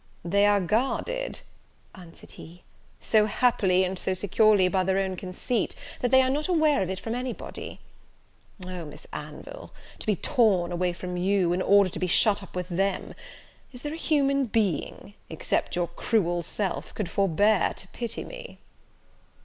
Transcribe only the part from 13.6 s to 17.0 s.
is there a human being, except your cruel self,